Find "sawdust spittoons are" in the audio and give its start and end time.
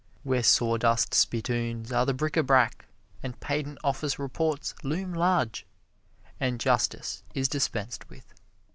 0.41-2.07